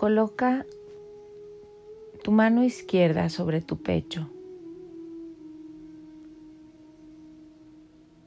Coloca 0.00 0.64
tu 2.24 2.32
mano 2.32 2.64
izquierda 2.64 3.28
sobre 3.28 3.60
tu 3.60 3.82
pecho 3.82 4.30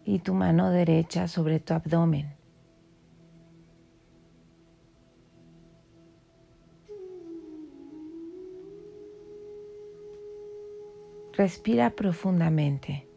y 0.05 0.20
tu 0.20 0.36
mano 0.36 0.70
derecha 0.70 1.27
sobre 1.27 1.59
tu 1.59 1.73
abdomen. 1.73 2.36
Respira 11.32 11.90
profundamente. 11.90 13.12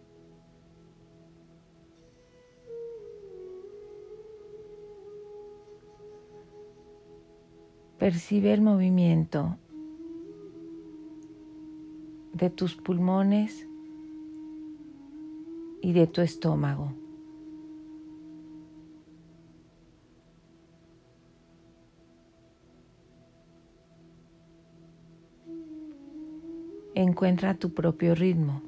Percibe 8.06 8.54
el 8.54 8.60
movimiento 8.60 9.56
de 12.34 12.50
tus 12.50 12.76
pulmones 12.76 13.66
y 15.82 15.92
de 15.92 16.06
tu 16.06 16.20
estómago. 16.20 16.92
Encuentra 26.94 27.54
tu 27.54 27.74
propio 27.74 28.14
ritmo. 28.14 28.62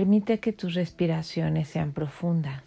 Permite 0.00 0.40
que 0.40 0.54
tus 0.54 0.72
respiraciones 0.72 1.68
sean 1.68 1.92
profundas. 1.92 2.62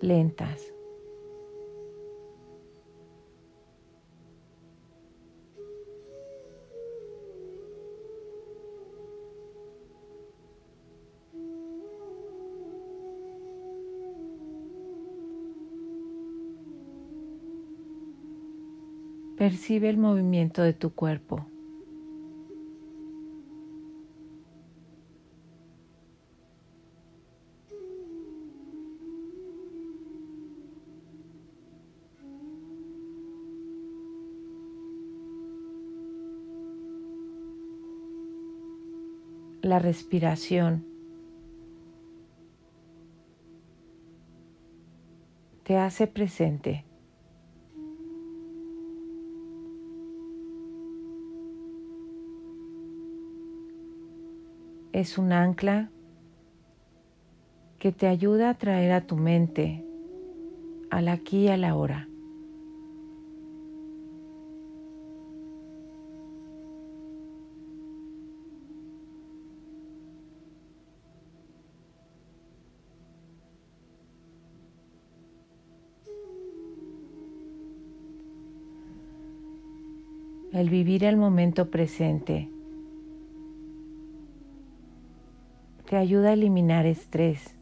lentas. 0.00 0.72
Percibe 19.36 19.90
el 19.90 19.96
movimiento 19.96 20.62
de 20.62 20.72
tu 20.72 20.92
cuerpo. 20.92 21.49
La 39.70 39.78
respiración 39.78 40.84
te 45.62 45.78
hace 45.78 46.08
presente. 46.08 46.84
Es 54.92 55.18
un 55.18 55.32
ancla 55.32 55.92
que 57.78 57.92
te 57.92 58.08
ayuda 58.08 58.50
a 58.50 58.58
traer 58.58 58.90
a 58.90 59.06
tu 59.06 59.16
mente 59.16 59.86
al 60.90 61.06
aquí 61.06 61.44
y 61.44 61.48
a 61.48 61.56
la 61.56 61.76
hora. 61.76 62.09
El 80.60 80.68
vivir 80.68 81.04
el 81.04 81.16
momento 81.16 81.70
presente 81.70 82.50
te 85.88 85.96
ayuda 85.96 86.28
a 86.28 86.32
eliminar 86.34 86.84
estrés. 86.84 87.56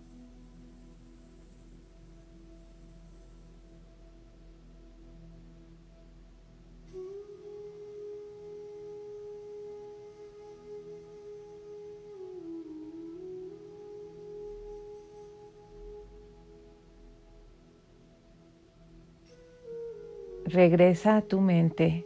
Regresa 20.46 21.18
a 21.18 21.22
tu 21.22 21.40
mente 21.40 22.04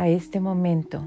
a 0.00 0.08
este 0.08 0.40
momento. 0.40 1.02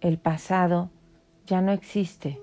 El 0.00 0.16
pasado 0.18 0.90
ya 1.44 1.60
no 1.60 1.72
existe. 1.72 2.40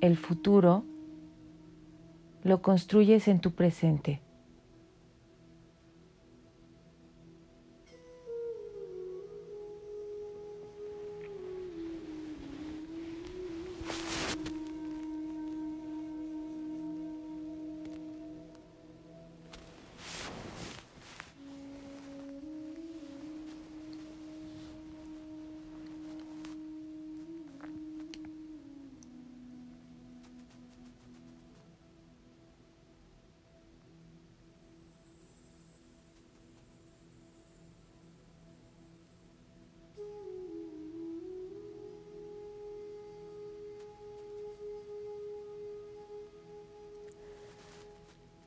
El 0.00 0.16
futuro 0.16 0.84
lo 2.44 2.62
construyes 2.62 3.26
en 3.26 3.40
tu 3.40 3.52
presente. 3.52 4.20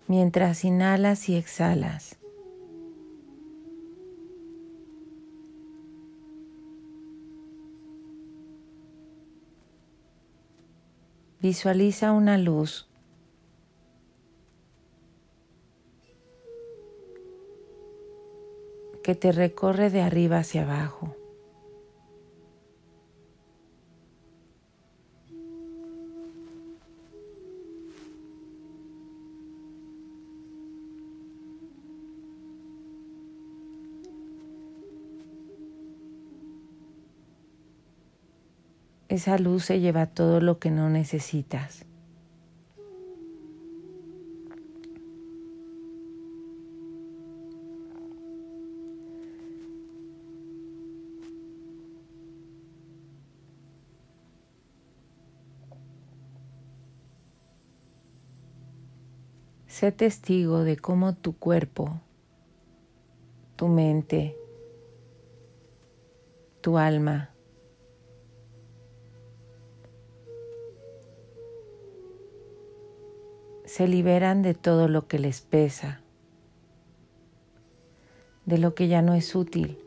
Mientras 0.08 0.64
inhalas 0.64 1.30
y 1.30 1.36
exhalas. 1.36 2.18
Visualiza 11.40 12.12
una 12.14 12.38
luz 12.38 12.90
que 19.04 19.16
te 19.16 19.32
recorre 19.32 19.90
de 19.90 20.02
arriba 20.02 20.40
hacia 20.40 20.64
abajo. 20.64 21.16
Esa 39.18 39.40
luz 39.40 39.66
se 39.66 39.80
lleva 39.80 40.06
todo 40.06 40.42
lo 40.42 40.60
que 40.60 40.70
no 40.70 40.92
necesitas. 40.92 41.86
Sé 59.66 59.92
testigo 59.92 60.64
de 60.64 60.78
cómo 60.78 61.16
tu 61.16 61.36
cuerpo, 61.36 62.00
tu 63.56 63.68
mente, 63.68 64.38
tu 66.62 66.78
alma 66.78 67.32
se 73.78 73.88
liberan 73.88 74.42
de 74.42 74.56
todo 74.56 74.88
lo 74.88 75.08
que 75.08 75.20
les 75.20 75.42
pesa, 75.42 76.02
de 78.48 78.58
lo 78.58 78.74
que 78.74 78.88
ya 78.88 79.04
no 79.04 79.14
es 79.14 79.36
útil. 79.36 79.78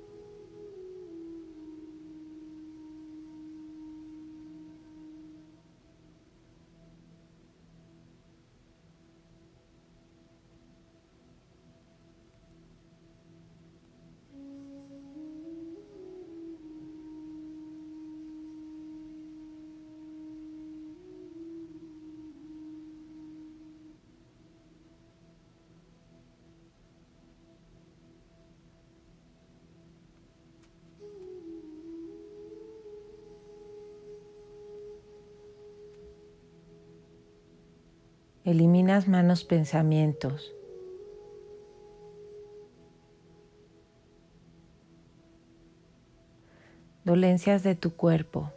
Eliminas 39.00 39.08
malos 39.08 39.44
pensamientos. 39.44 40.52
Dolencias 47.04 47.62
de 47.62 47.74
tu 47.74 47.94
cuerpo. 47.96 48.50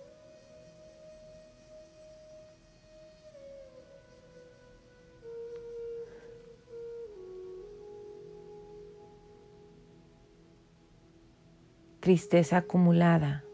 Tristeza 12.02 12.58
acumulada. 12.58 13.46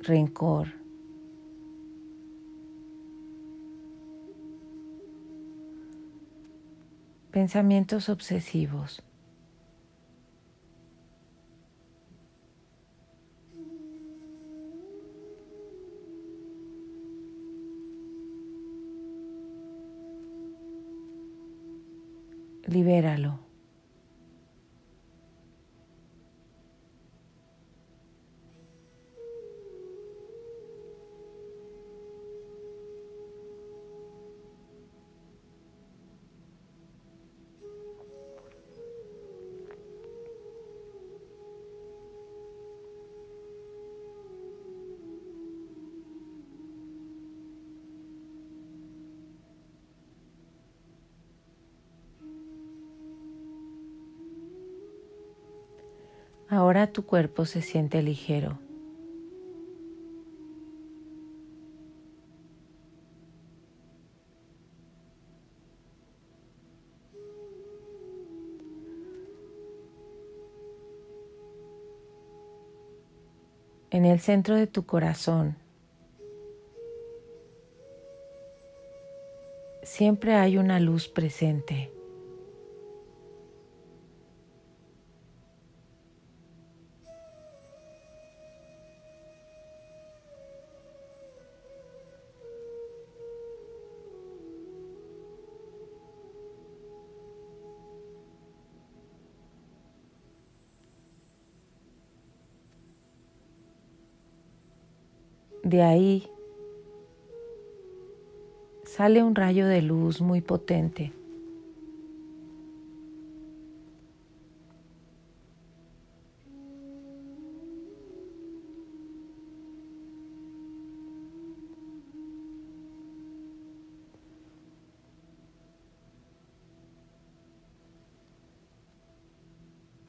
Rencor. 0.00 0.77
Pensamientos 7.30 8.08
obsesivos. 8.08 9.02
Libéralo. 22.66 23.47
Tu 56.86 57.04
cuerpo 57.04 57.44
se 57.44 57.60
siente 57.60 58.02
ligero. 58.02 58.58
En 73.90 74.04
el 74.04 74.20
centro 74.20 74.54
de 74.54 74.66
tu 74.66 74.86
corazón 74.86 75.56
siempre 79.82 80.34
hay 80.34 80.58
una 80.58 80.78
luz 80.78 81.08
presente. 81.08 81.97
De 105.68 105.82
ahí 105.82 106.26
sale 108.84 109.22
un 109.22 109.34
rayo 109.34 109.66
de 109.66 109.82
luz 109.82 110.22
muy 110.22 110.40
potente. 110.40 111.12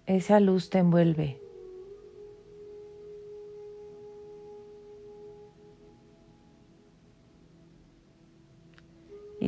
Esa 0.06 0.40
luz 0.40 0.70
te 0.70 0.78
envuelve. 0.78 1.49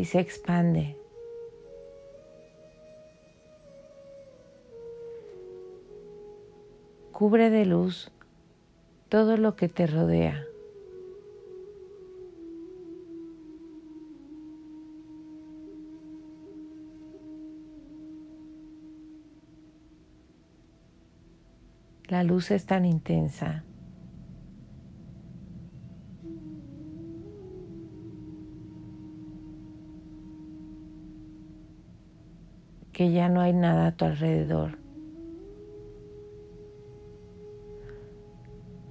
y 0.01 0.05
se 0.05 0.19
expande. 0.19 0.97
Cubre 7.11 7.51
de 7.51 7.65
luz 7.65 8.09
todo 9.09 9.37
lo 9.37 9.55
que 9.55 9.69
te 9.69 9.85
rodea. 9.85 10.43
La 22.07 22.23
luz 22.23 22.49
es 22.49 22.65
tan 22.65 22.85
intensa 22.85 23.63
que 33.01 33.11
ya 33.11 33.29
no 33.29 33.41
hay 33.41 33.51
nada 33.51 33.87
a 33.87 33.91
tu 33.93 34.05
alrededor. 34.05 34.77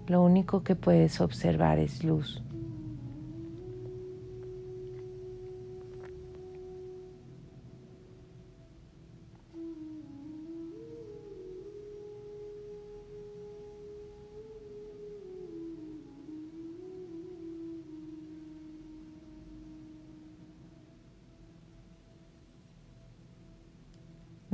Lo 0.08 0.24
único 0.24 0.64
que 0.64 0.74
puedes 0.74 1.20
observar 1.20 1.78
es 1.78 2.02
luz. 2.02 2.42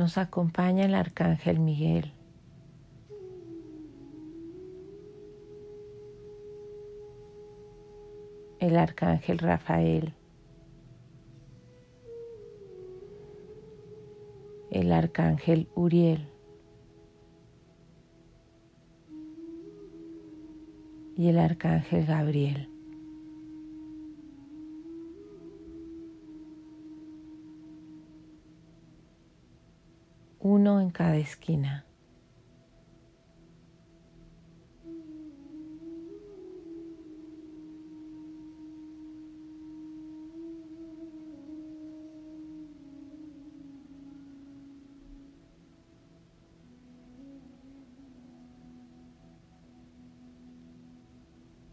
Nos 0.06 0.18
acompaña 0.18 0.84
el 0.84 0.94
arcángel 0.94 1.58
Miguel. 1.58 2.12
El 8.60 8.76
arcángel 8.76 9.38
Rafael. 9.38 10.14
El 14.70 14.92
arcángel 14.92 15.68
Uriel. 15.74 16.28
Y 21.16 21.30
el 21.30 21.40
arcángel 21.40 22.06
Gabriel. 22.06 22.75
En 30.66 30.90
cada 30.90 31.16
esquina. 31.16 31.84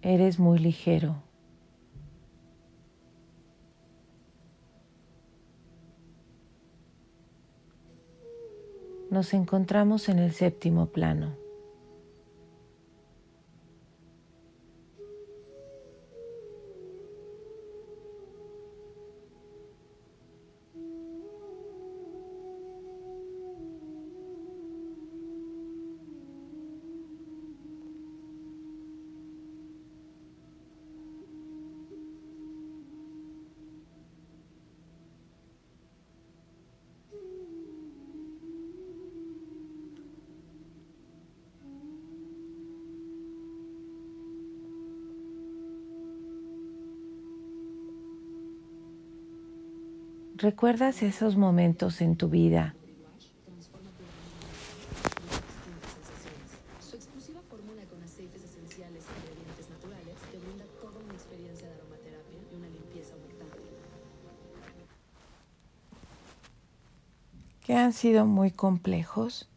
Eres 0.04 0.38
muy 0.38 0.60
ligero. 0.60 1.23
Nos 9.13 9.34
encontramos 9.34 10.10
en 10.10 10.20
el 10.20 10.34
séptimo 10.34 10.88
plano. 10.88 11.43
¿Recuerdas 50.44 51.02
esos 51.04 51.38
momentos 51.38 52.02
en 52.02 52.18
tu 52.18 52.28
vida? 52.28 52.76
Su 56.82 56.98
exclusiva 56.98 57.40
fórmula 57.50 57.82
con 57.90 58.04
aceites 58.04 58.44
esenciales 58.44 59.06
e 59.08 59.12
ingredientes 59.22 59.70
naturales 59.70 60.16
te 60.30 60.38
brinda 60.40 60.66
toda 60.82 61.00
una 61.00 61.14
experiencia 61.14 61.70
de 61.70 61.76
aromaterapia 61.76 62.40
y 62.52 62.56
una 62.58 62.68
limpieza 62.68 63.16
humectante. 63.16 63.58
que 67.66 67.74
han 67.74 67.94
sido 67.94 68.26
muy 68.26 68.52
complejos. 68.52 69.48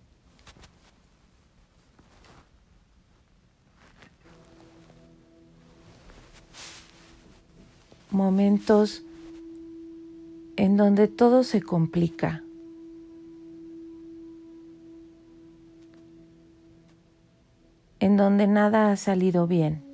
Momentos 8.13 9.03
en 10.67 10.77
donde 10.77 11.07
todo 11.07 11.45
se 11.45 11.63
complica. 11.63 12.43
En 18.01 18.17
donde 18.17 18.49
nada 18.49 18.91
ha 18.91 18.97
salido 18.97 19.47
bien. 19.47 19.85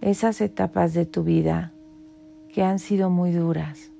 Esas 0.00 0.40
etapas 0.40 0.94
de 0.94 1.04
tu 1.04 1.24
vida 1.24 1.72
que 2.54 2.62
han 2.62 2.78
sido 2.78 3.10
muy 3.10 3.32
duras. 3.32 3.90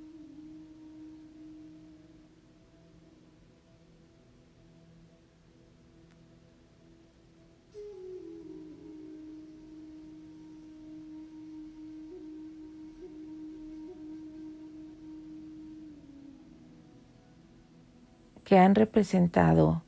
Que 18.46 18.56
han 18.56 18.76
representado 18.76 19.82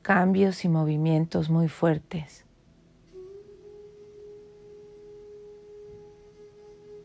cambios 0.00 0.64
y 0.64 0.68
movimientos 0.70 1.50
muy 1.50 1.68
fuertes, 1.68 2.46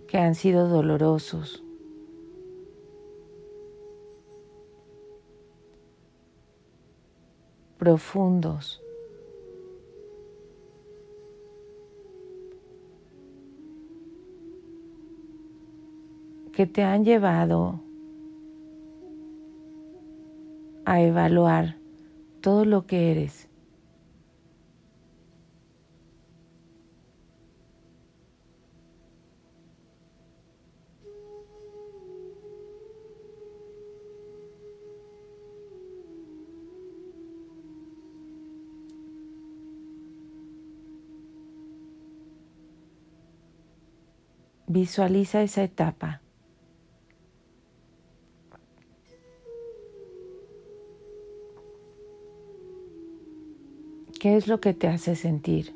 que 0.07 0.17
han 0.17 0.33
sido 0.33 0.69
dolorosos. 0.69 1.63
profundos. 7.77 8.81
que 16.53 16.67
te 16.67 16.83
han 16.83 17.03
llevado 17.03 17.79
a 20.85 21.01
evaluar 21.01 21.77
todo 22.41 22.65
lo 22.65 22.85
que 22.87 23.11
eres. 23.11 23.47
Visualiza 44.67 45.41
esa 45.41 45.63
etapa. 45.63 46.20
¿Qué 54.21 54.37
es 54.37 54.47
lo 54.47 54.61
que 54.61 54.75
te 54.75 54.87
hace 54.87 55.15
sentir? 55.15 55.73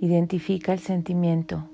Identifica 0.00 0.72
el 0.72 0.78
sentimiento. 0.78 1.68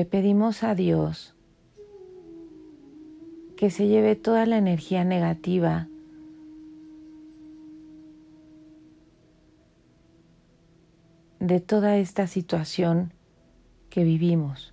Le 0.00 0.06
pedimos 0.06 0.62
a 0.62 0.74
Dios 0.74 1.34
que 3.58 3.68
se 3.68 3.86
lleve 3.86 4.16
toda 4.16 4.46
la 4.46 4.56
energía 4.56 5.04
negativa 5.04 5.88
de 11.38 11.60
toda 11.60 11.98
esta 11.98 12.26
situación 12.26 13.12
que 13.90 14.02
vivimos. 14.02 14.72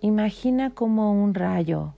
Imagina 0.00 0.70
como 0.70 1.12
un 1.12 1.34
rayo 1.34 1.92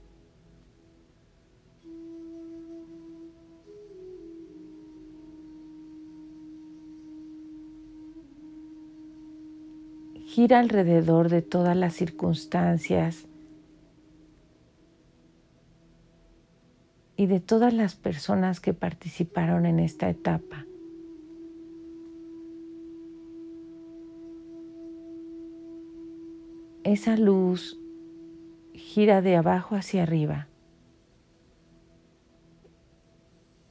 gira 10.39 10.59
alrededor 10.59 11.27
de 11.27 11.41
todas 11.41 11.75
las 11.75 11.93
circunstancias 11.95 13.25
y 17.17 17.25
de 17.25 17.41
todas 17.41 17.73
las 17.73 17.95
personas 17.95 18.61
que 18.61 18.73
participaron 18.73 19.65
en 19.65 19.81
esta 19.81 20.09
etapa. 20.09 20.65
Esa 26.85 27.17
luz 27.17 27.77
gira 28.73 29.21
de 29.21 29.35
abajo 29.35 29.75
hacia 29.75 30.03
arriba 30.03 30.47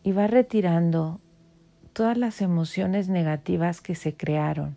y 0.02 0.12
va 0.12 0.26
retirando 0.26 1.18
todas 1.94 2.18
las 2.18 2.42
emociones 2.42 3.08
negativas 3.08 3.80
que 3.80 3.94
se 3.94 4.14
crearon 4.14 4.76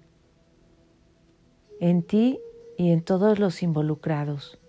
en 1.82 2.04
ti 2.04 2.40
y 2.78 2.92
en 2.92 3.02
todos 3.02 3.40
los 3.40 3.64
involucrados. 3.64 4.60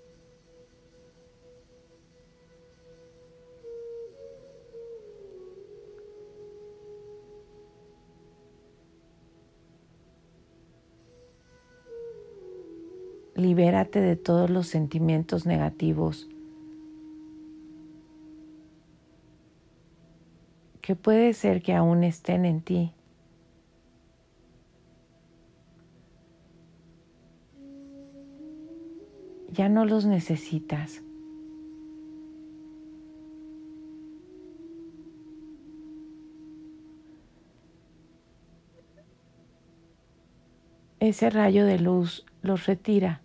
Libérate 13.35 14.01
de 14.01 14.17
todos 14.17 14.49
los 14.49 14.67
sentimientos 14.67 15.45
negativos 15.45 16.29
que 20.81 20.97
puede 20.97 21.35
ser 21.35 21.63
que 21.63 21.75
aún 21.75 22.05
estén 22.05 22.47
en 22.47 22.63
ti. 22.63 22.93
Ya 29.53 29.69
no 29.69 29.85
los 29.85 30.07
necesitas. 30.07 31.03
Ese 41.01 41.31
rayo 41.31 41.67
de 41.67 41.79
luz 41.79 42.25
los 42.41 42.67
retira. 42.67 43.23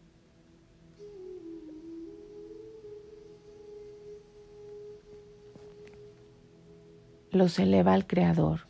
Los 7.32 7.60
eleva 7.60 7.94
al 7.94 8.06
Creador. 8.06 8.67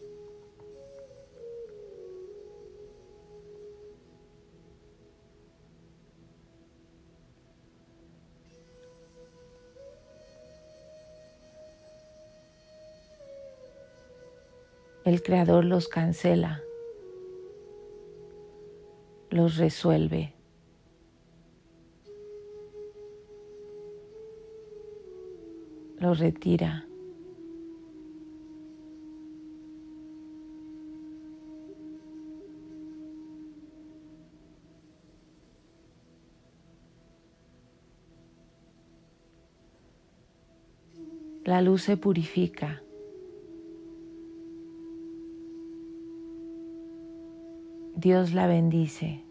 Creador 15.27 15.65
los 15.65 15.89
cancela, 15.89 16.63
los 19.29 19.57
resuelve. 19.57 20.33
Los 25.99 26.19
retira. 26.19 26.87
La 41.43 41.61
luz 41.61 41.81
se 41.81 41.97
purifica. 41.97 42.81
Dios 47.97 48.31
la 48.35 48.45
bendice. 48.45 49.23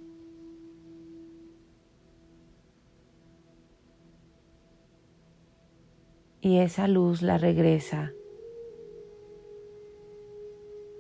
Y 6.41 6.59
esa 6.59 6.89
luz 6.89 7.23
la 7.23 7.39
regresa 7.39 8.13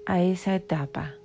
a 0.07 0.23
esa 0.23 0.55
etapa. 0.55 1.17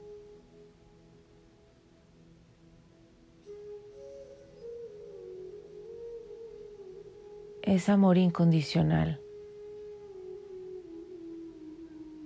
Es 7.61 7.87
amor 7.87 8.17
incondicional 8.17 9.21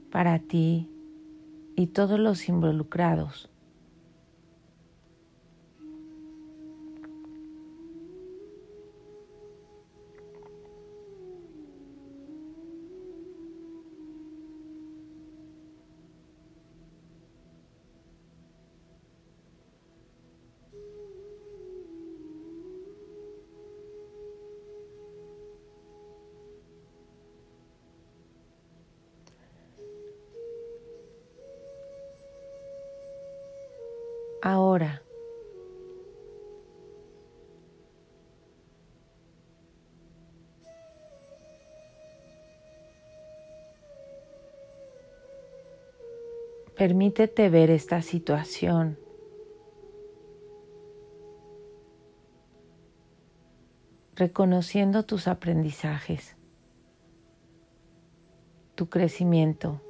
para 0.10 0.40
ti 0.40 0.90
y 1.76 1.88
todos 1.88 2.18
los 2.18 2.48
involucrados. 2.48 3.50
Permítete 46.86 47.50
ver 47.50 47.72
esta 47.72 48.04
situación. 48.04 49.00
reconociendo 54.16 55.04
tus 55.04 55.28
aprendizajes, 55.28 56.38
tu 58.76 58.88
crecimiento. 58.88 59.82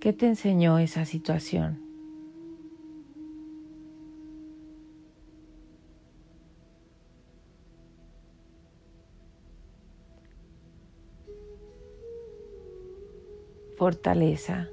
¿Qué 0.00 0.12
te 0.12 0.26
enseñó 0.26 0.78
esa 0.78 1.06
situación? 1.06 1.87
Fortaleza, 13.88 14.68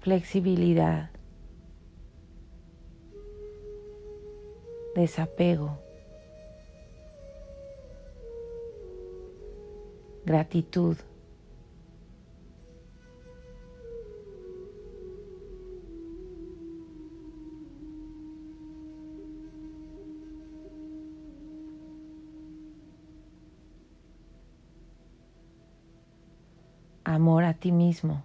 flexibilidad, 0.00 1.10
desapego, 4.94 5.78
gratitud. 10.24 10.96
Amor 27.20 27.44
a 27.44 27.52
ti 27.52 27.70
mismo. 27.70 28.24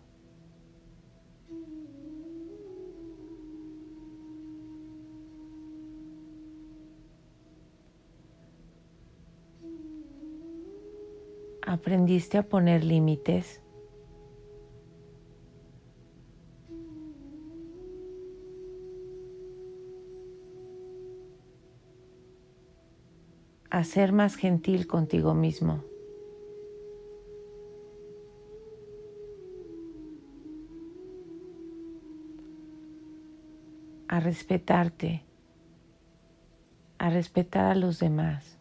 ¿Aprendiste 11.67 12.37
a 12.37 12.43
poner 12.43 12.85
límites? 12.85 13.61
a 23.71 23.83
ser 23.83 24.13
más 24.13 24.37
gentil 24.37 24.87
contigo 24.87 25.33
mismo. 25.33 25.83
A 34.15 34.21
respetarte, 34.21 35.25
a 36.99 37.09
respetar 37.09 37.65
a 37.65 37.75
los 37.75 37.99
demás. 37.99 38.57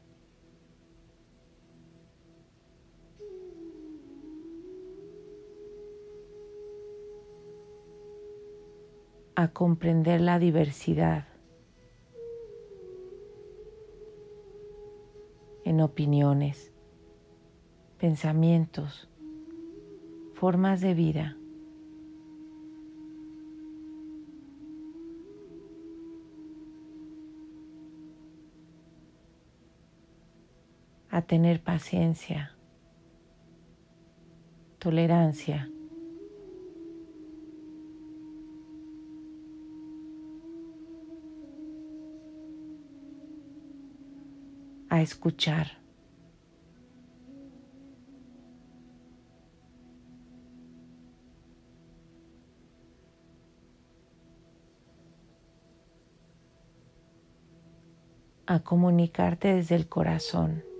a 9.36 9.48
comprender 9.48 10.20
la 10.20 10.38
diversidad 10.38 11.26
en 15.64 15.80
opiniones, 15.80 16.72
pensamientos, 17.98 19.08
formas 20.34 20.80
de 20.80 20.94
vida. 20.94 21.36
A 31.14 31.22
tener 31.22 31.62
paciencia, 31.62 32.57
tolerancia. 34.81 35.70
a 44.88 45.03
escuchar. 45.03 45.79
a 58.46 58.61
comunicarte 58.61 59.55
desde 59.55 59.74
el 59.74 59.88
corazón. 59.88 60.73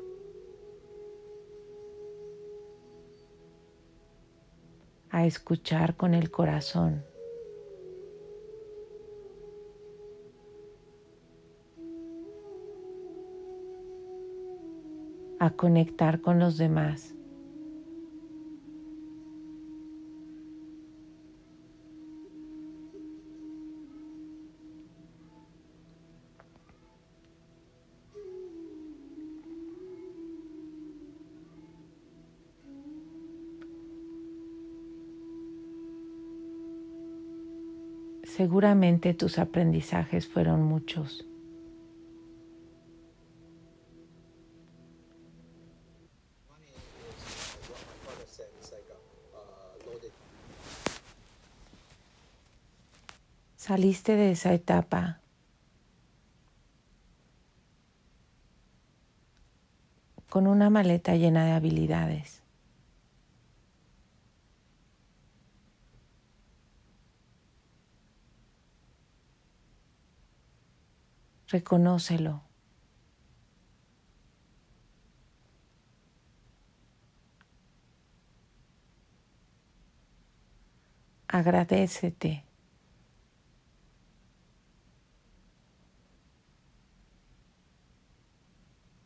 A 5.24 5.26
escuchar 5.26 5.96
con 5.96 6.12
el 6.12 6.30
corazón. 6.30 7.02
a 15.40 15.50
conectar 15.50 16.22
con 16.22 16.38
los 16.38 16.56
demás. 16.56 17.14
Seguramente 38.37 39.14
tus 39.14 39.38
aprendizajes 39.38 40.27
fueron 40.27 40.64
muchos. 40.64 41.25
Saliste 53.55 54.16
de 54.16 54.33
esa 54.33 54.53
etapa 54.53 55.20
con 60.29 60.49
una 60.49 60.70
maleta 60.70 61.14
llena 61.14 61.44
de 61.44 61.53
habilidades. 61.53 62.43
Reconócelo. 71.55 72.43
Agradecete. 81.29 82.45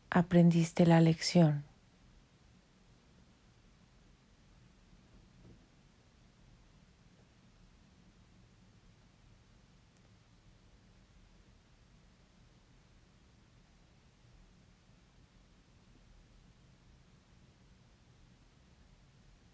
Aprendiste 0.09 0.87
la 0.87 1.01
lección. 1.01 1.68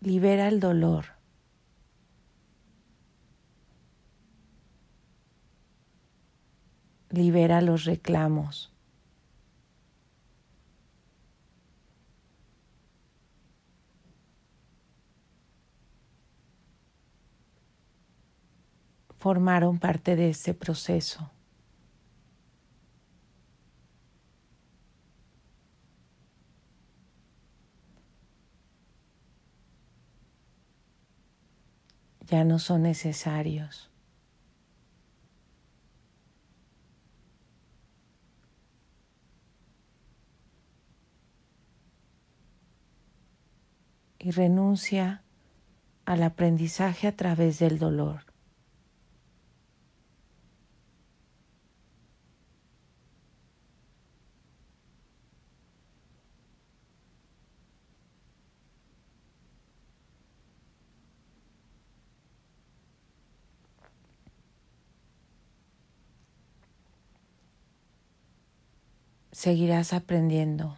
Libera 0.06 0.48
el 0.48 0.60
dolor. 0.60 1.06
Libera 7.10 7.60
los 7.62 7.86
reclamos. 7.86 8.72
Formaron 19.18 19.80
parte 19.80 20.16
de 20.16 20.30
ese 20.30 20.54
proceso. 20.54 21.35
Ya 32.28 32.44
no 32.44 32.60
son 32.60 32.84
necesarios. 32.84 33.90
Y 44.20 44.32
renuncia 44.32 45.22
al 46.06 46.24
aprendizaje 46.24 47.08
a 47.08 47.16
través 47.16 47.60
del 47.60 47.78
dolor. 47.78 48.35
seguirás 69.36 69.92
aprendiendo. 69.92 70.78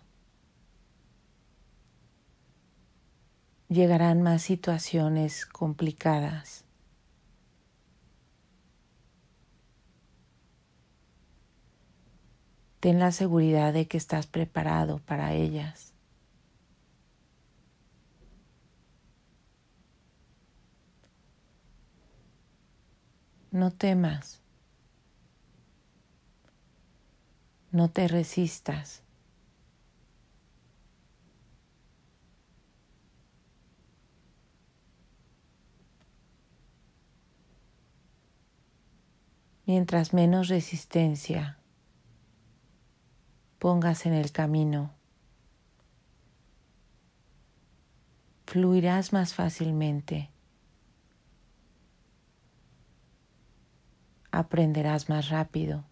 Llegarán 3.70 4.24
más 4.24 4.42
situaciones 4.42 5.46
complicadas. 5.46 6.66
Ten 12.80 12.98
la 12.98 13.12
seguridad 13.12 13.74
de 13.74 13.88
que 13.88 13.98
estás 13.98 14.26
preparado 14.26 14.98
para 15.06 15.36
ellas. 15.36 15.94
No 23.52 23.70
temas. 23.70 24.47
No 27.72 27.90
te 27.90 28.08
resistas. 28.08 29.04
Mientras 39.66 40.14
menos 40.14 40.48
resistencia 40.48 41.58
pongas 43.60 44.06
en 44.06 44.14
el 44.14 44.32
camino, 44.32 44.94
fluirás 48.46 49.12
más 49.12 49.34
fácilmente. 49.34 50.30
Aprenderás 54.32 55.10
más 55.10 55.28
rápido. 55.28 55.84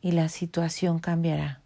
Y 0.00 0.12
la 0.12 0.28
situación 0.28 0.98
cambiará. 0.98 1.62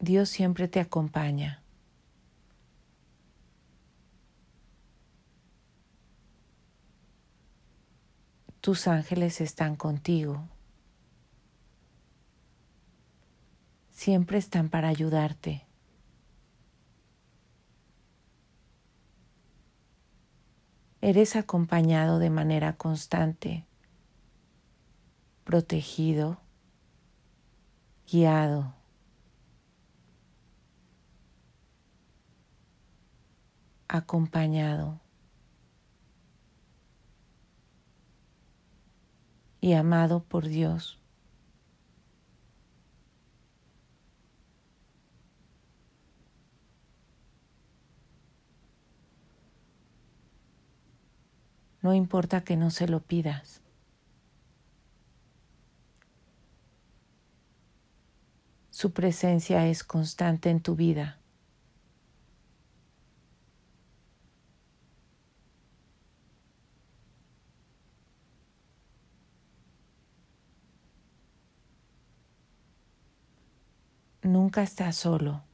Dios 0.00 0.28
siempre 0.28 0.68
te 0.68 0.80
acompaña. 0.80 1.62
Tus 8.60 8.86
ángeles 8.86 9.40
están 9.40 9.76
contigo. 9.76 10.48
Siempre 13.98 14.38
están 14.38 14.68
para 14.68 14.86
ayudarte. 14.86 15.66
Eres 21.00 21.34
acompañado 21.34 22.20
de 22.20 22.30
manera 22.30 22.76
constante, 22.76 23.66
protegido, 25.42 26.40
guiado. 28.06 28.72
acompañado 33.88 35.00
y 39.62 39.72
amado 39.72 40.22
por 40.22 40.46
Dios. 40.46 40.98
No 51.82 51.94
importa 51.94 52.42
que 52.42 52.56
no 52.56 52.70
se 52.70 52.88
lo 52.88 53.00
pidas. 53.00 53.60
Su 58.70 58.92
presencia 58.92 59.66
es 59.66 59.82
constante 59.82 60.50
en 60.50 60.60
tu 60.60 60.76
vida. 60.76 61.18
Nunca 74.22 74.62
estás 74.62 74.96
solo. 74.96 75.47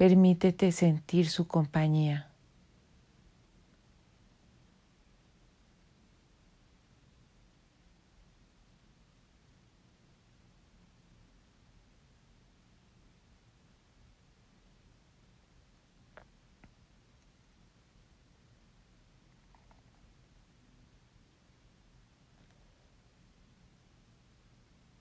Permítete 0.00 0.72
sentir 0.72 1.28
su 1.28 1.46
compañía. 1.46 2.30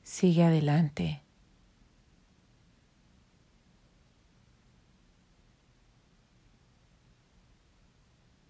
Sigue 0.03 0.43
adelante. 0.43 1.21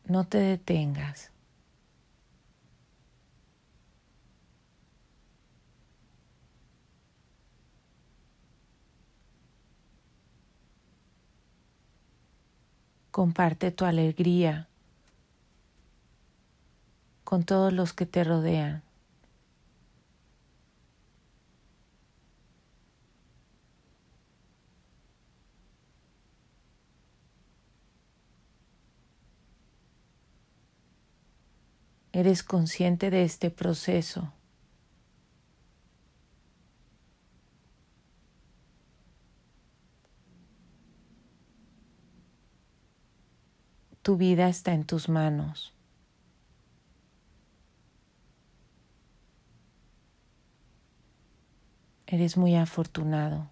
No 0.10 0.24
te 0.24 0.40
detengas. 0.40 1.32
Comparte 13.12 13.70
tu 13.70 13.86
alegría 13.86 14.68
con 17.24 17.44
todos 17.44 17.72
los 17.72 17.94
que 17.94 18.08
te 18.08 18.24
rodean. 18.24 18.89
Eres 32.12 32.44
consciente 32.44 33.10
de 33.12 33.24
este 33.24 33.52
proceso. 33.52 34.34
Tu 44.02 44.18
vida 44.18 44.50
está 44.50 44.74
en 44.74 44.86
tus 44.86 45.08
manos. 45.08 45.74
Eres 52.08 52.38
muy 52.38 52.56
afortunado. 52.56 53.52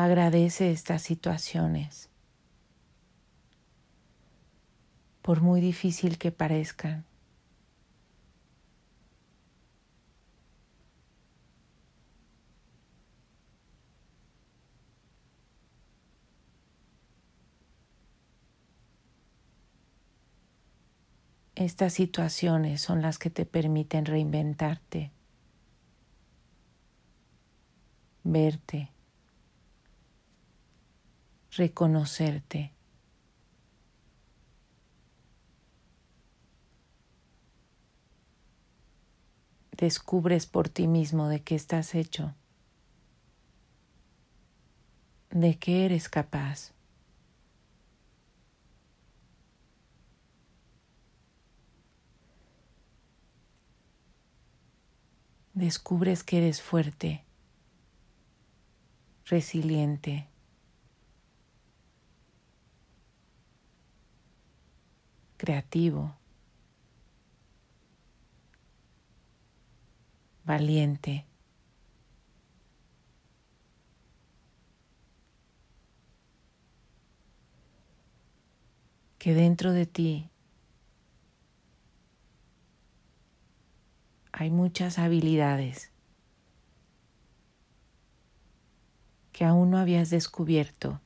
Agradece 0.00 0.70
estas 0.70 1.02
situaciones, 1.02 2.08
por 5.22 5.40
muy 5.40 5.60
difícil 5.60 6.18
que 6.18 6.30
parezcan. 6.30 7.04
Estas 21.56 21.92
situaciones 21.94 22.80
son 22.80 23.02
las 23.02 23.18
que 23.18 23.30
te 23.30 23.46
permiten 23.46 24.06
reinventarte, 24.06 25.10
verte 28.22 28.92
reconocerte. 31.58 32.72
descubres 39.78 40.46
por 40.46 40.68
ti 40.68 40.88
mismo 40.88 41.28
de 41.28 41.40
qué 41.40 41.54
estás 41.54 41.94
hecho, 41.94 42.34
de 45.30 45.56
qué 45.56 45.84
eres 45.84 46.08
capaz. 46.08 46.72
Descubres 55.54 56.24
que 56.24 56.38
eres 56.38 56.60
fuerte, 56.60 57.24
resiliente, 59.26 60.28
creativo, 65.48 66.14
valiente. 70.44 71.24
Que 79.16 79.32
dentro 79.32 79.72
de 79.72 79.86
ti 79.86 80.28
hay 84.32 84.50
muchas 84.50 84.98
habilidades 84.98 85.90
que 89.32 89.46
aún 89.46 89.70
no 89.70 89.78
habías 89.78 90.10
descubierto 90.10 91.00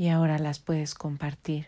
y 0.00 0.08
ahora 0.08 0.38
las 0.38 0.60
puedes 0.60 0.94
compartir. 0.94 1.66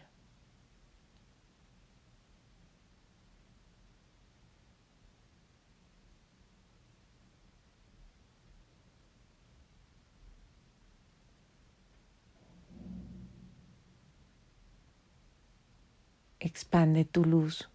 Expande 16.41 17.05
tu 17.05 17.27
luz. 17.27 17.69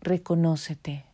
Reconócete. 0.00 1.11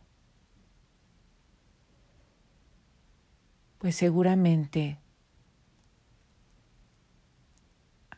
Pues 3.79 3.95
seguramente 3.95 4.99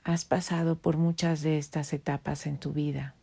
has 0.03 0.25
pasado 0.25 0.79
por 0.79 0.97
muchas 0.97 1.41
de 1.41 1.57
estas 1.57 1.93
etapas 1.93 2.47
en 2.47 2.57
tu 2.57 2.73
vida. 2.73 3.15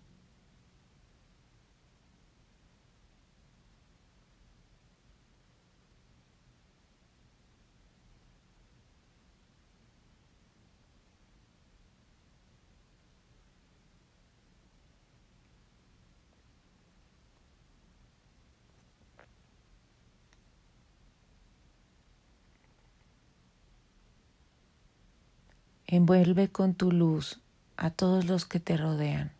Envuelve 25.91 26.49
con 26.49 26.75
tu 26.75 26.93
luz 26.93 27.41
a 27.79 27.89
todos 27.89 28.27
los 28.27 28.45
que 28.45 28.61
te 28.61 28.77
rodean. 28.77 29.33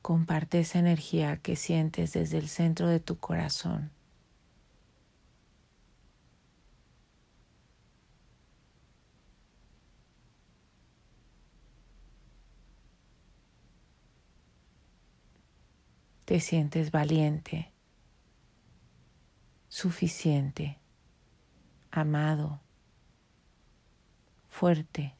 Comparte 0.00 0.60
esa 0.60 0.78
energía 0.78 1.36
que 1.36 1.54
sientes 1.54 2.14
desde 2.14 2.38
el 2.38 2.48
centro 2.48 2.88
de 2.88 3.00
tu 3.00 3.18
corazón. 3.18 3.90
Te 16.32 16.40
sientes 16.40 16.90
valiente, 16.90 17.74
suficiente, 19.68 20.78
amado, 21.90 22.62
fuerte. 24.48 25.14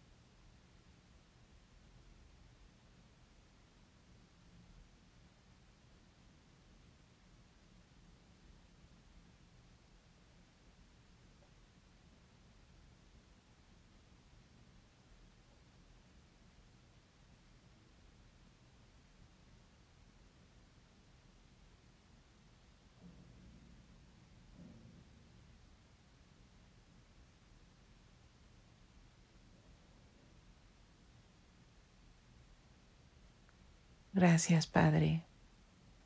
Gracias 34.22 34.68
Padre, 34.68 35.24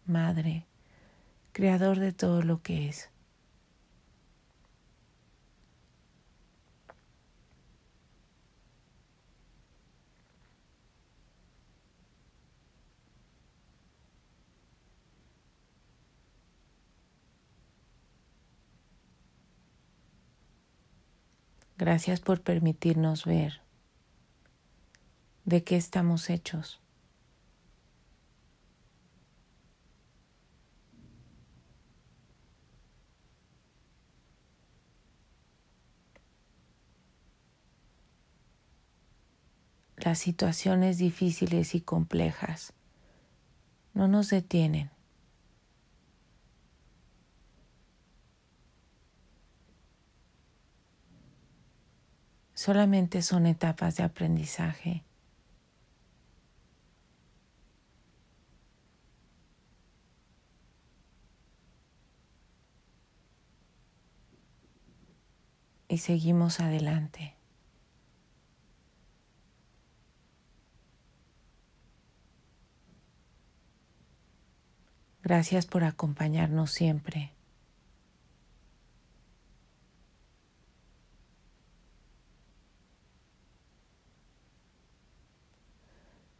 Madre, 0.06 0.64
Creador 1.52 1.98
de 1.98 2.12
todo 2.12 2.40
lo 2.40 2.62
que 2.62 2.88
es. 2.88 3.10
Gracias 21.76 22.20
por 22.20 22.40
permitirnos 22.40 23.26
ver 23.26 23.60
de 25.44 25.62
qué 25.64 25.76
estamos 25.76 26.30
hechos. 26.30 26.80
Las 40.16 40.22
situaciones 40.22 40.96
difíciles 40.96 41.74
y 41.74 41.82
complejas 41.82 42.72
no 43.92 44.08
nos 44.08 44.30
detienen. 44.30 44.90
Solamente 52.54 53.20
son 53.20 53.44
etapas 53.44 53.96
de 53.96 54.04
aprendizaje. 54.04 55.04
Y 65.88 65.98
seguimos 65.98 66.60
adelante. 66.60 67.35
Gracias 75.26 75.66
por 75.66 75.82
acompañarnos 75.82 76.70
siempre. 76.70 77.32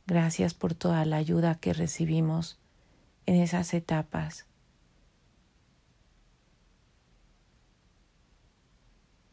Gracias 0.06 0.54
por 0.54 0.74
toda 0.74 1.04
la 1.04 1.16
ayuda 1.16 1.56
que 1.56 1.72
recibimos 1.72 2.60
en 3.26 3.34
esas 3.42 3.74
etapas. 3.74 4.46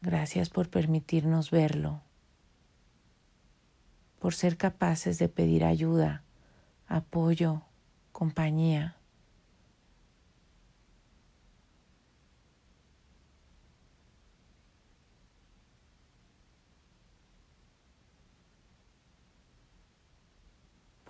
Gracias 0.01 0.49
por 0.49 0.71
permitirnos 0.71 1.51
verlo, 1.51 2.01
por 4.17 4.33
ser 4.33 4.57
capaces 4.57 5.19
de 5.19 5.29
pedir 5.29 5.63
ayuda, 5.63 6.23
apoyo, 6.87 7.61
compañía. 8.11 8.97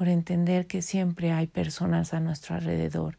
Por 0.04 0.10
entender 0.10 0.68
que 0.68 0.82
siempre 0.82 1.32
hay 1.32 1.47
personas 1.47 2.14
a 2.14 2.20
nuestro 2.20 2.56
alrededor 2.56 3.18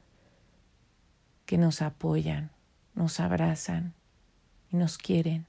que 1.46 1.56
nos 1.56 1.80
apoyan, 1.80 2.50
nos 2.94 3.20
abrazan 3.20 3.94
y 4.70 4.76
nos 4.76 4.98
quieren. 4.98 5.46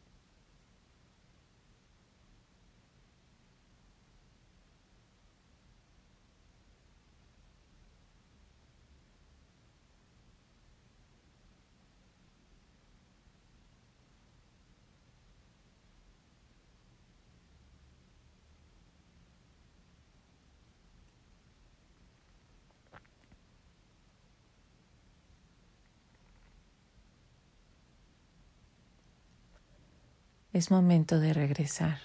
Es 30.56 30.72
momento 30.72 31.20
de 31.20 31.34
regresar. 31.34 32.00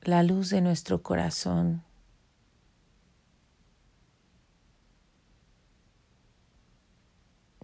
La 0.00 0.22
luz 0.22 0.48
de 0.48 0.62
nuestro 0.62 1.02
corazón 1.02 1.82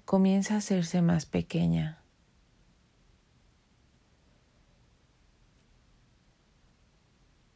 comienza 0.05 0.57
a 0.57 0.59
hacerse 0.59 1.01
más 1.01 1.25
pequeña. 1.25 2.02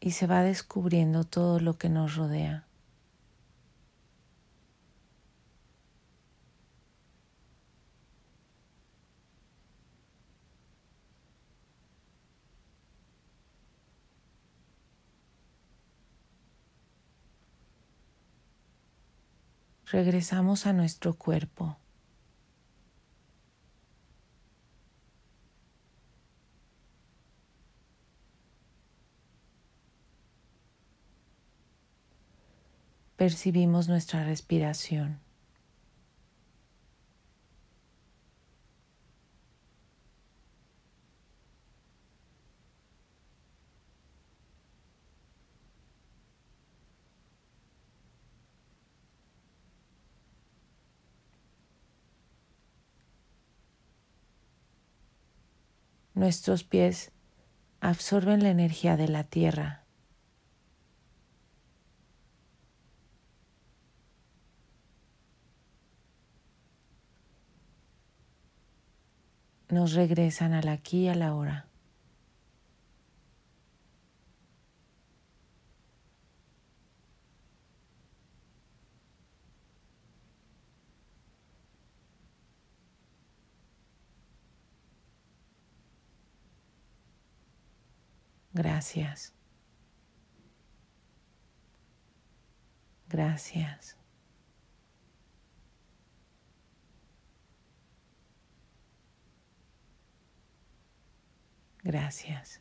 Y 0.06 0.12
se 0.12 0.28
va 0.28 0.42
descubriendo 0.44 1.24
todo 1.24 1.58
lo 1.58 1.78
que 1.78 1.88
nos 1.88 2.14
rodea. 2.14 2.64
Regresamos 19.86 20.66
a 20.66 20.72
nuestro 20.72 21.14
cuerpo. 21.14 21.76
Percibimos 33.16 33.88
nuestra 33.88 34.24
respiración. 34.24 35.20
Nuestros 56.14 56.64
pies 56.64 57.12
absorben 57.80 58.42
la 58.42 58.48
energía 58.48 58.96
de 58.96 59.06
la 59.06 59.24
tierra 59.24 59.85
nos 69.76 69.92
regresan 69.92 70.54
al 70.54 70.68
aquí 70.68 71.02
y 71.02 71.08
a 71.08 71.14
la 71.14 71.34
hora. 71.34 71.66
Gracias. 88.54 89.34
Gracias. 93.08 93.98
Gracias. 101.86 102.60